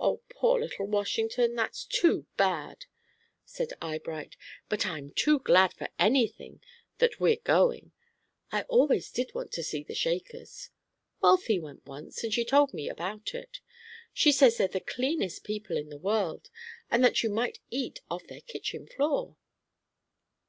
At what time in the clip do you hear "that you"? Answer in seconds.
17.04-17.30